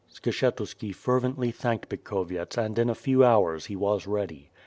Skshetuski 0.11 0.95
fervently 0.95 1.51
thanked 1.51 1.87
Bikhovyets 1.87 2.57
and 2.57 2.79
in 2.79 2.89
a 2.89 2.95
few 2.95 3.23
hours 3.23 3.67
he 3.67 3.75
was 3.75 4.07
ready. 4.07 4.49